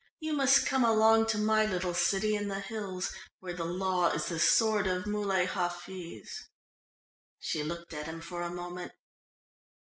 [0.19, 4.25] "You must come along to my little city in the hills where the law is
[4.25, 6.49] the sword of Muley Hafiz."
[7.37, 8.93] She looked at him for a moment.